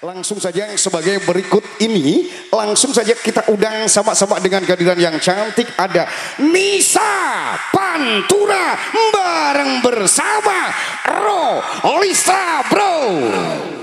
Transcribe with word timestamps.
Langsung 0.00 0.40
saja 0.40 0.64
sebagai 0.80 1.20
berikut 1.28 1.60
ini, 1.84 2.24
langsung 2.48 2.88
saja 2.88 3.12
kita 3.12 3.52
undang 3.52 3.84
sama-sama 3.84 4.40
dengan 4.40 4.64
kehadiran 4.64 4.96
yang 4.96 5.20
cantik 5.20 5.68
ada 5.76 6.08
Nisa 6.40 7.52
Pantura 7.68 8.80
bareng 9.12 9.84
bersama 9.84 10.72
Ro 11.04 11.60
Lisa 12.00 12.64
Bro. 12.72 13.79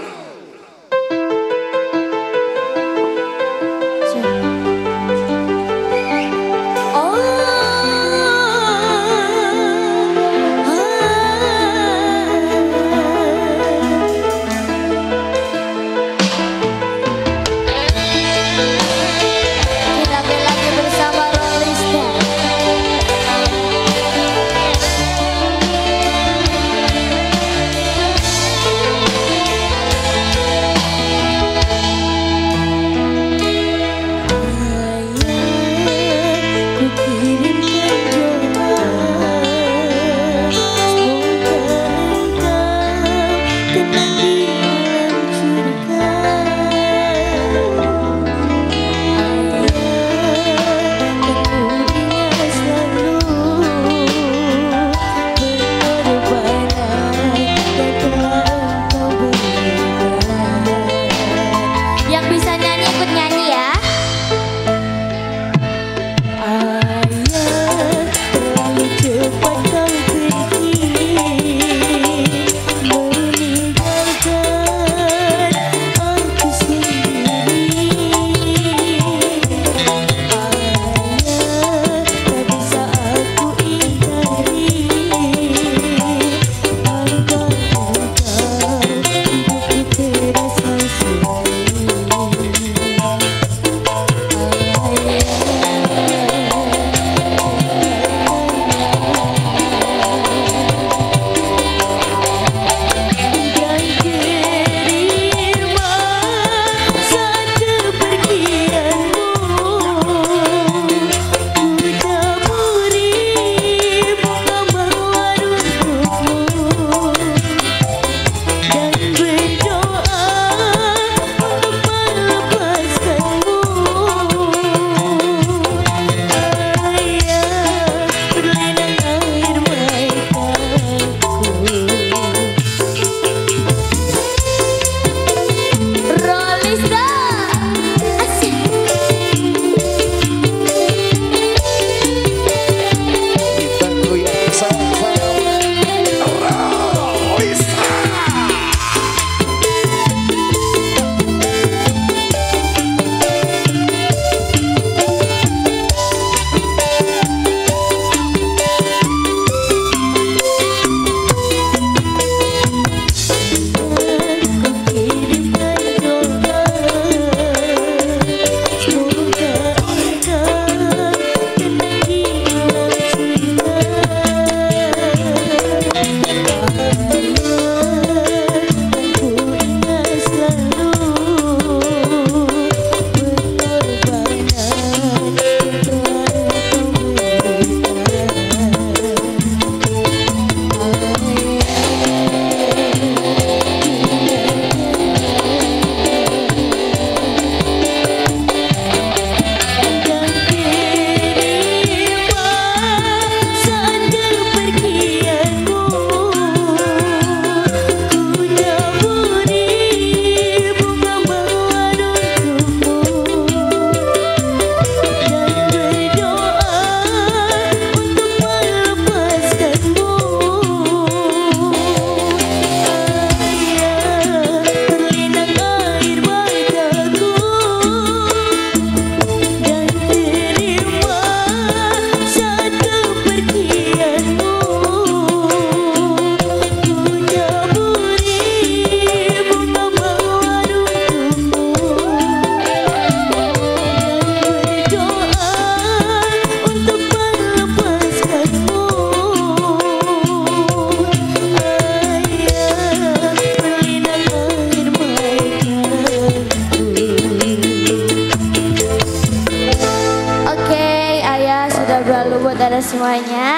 Saudara 262.77 262.93
semuanya. 262.93 263.49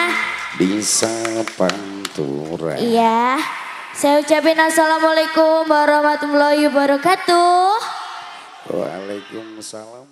Bisa 0.56 1.12
pantura. 1.60 2.80
Iya. 2.80 3.36
Saya 3.92 4.24
ucapin 4.24 4.56
Assalamualaikum 4.56 5.68
warahmatullahi 5.68 6.64
wabarakatuh. 6.72 7.68
Waalaikumsalam 8.72 10.08